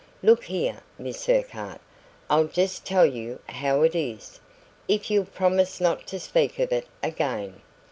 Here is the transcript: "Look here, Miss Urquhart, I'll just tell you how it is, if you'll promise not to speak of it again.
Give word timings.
"Look 0.23 0.45
here, 0.45 0.81
Miss 0.97 1.29
Urquhart, 1.29 1.79
I'll 2.27 2.47
just 2.47 2.85
tell 2.87 3.05
you 3.05 3.39
how 3.47 3.83
it 3.83 3.93
is, 3.93 4.39
if 4.87 5.11
you'll 5.11 5.25
promise 5.25 5.79
not 5.79 6.07
to 6.07 6.19
speak 6.19 6.57
of 6.57 6.71
it 6.71 6.87
again. 7.03 7.61